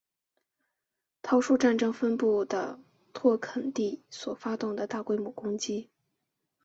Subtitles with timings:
[1.21, 2.79] 桃树战争分布的
[3.13, 5.91] 拓垦地所发动的大规模攻击。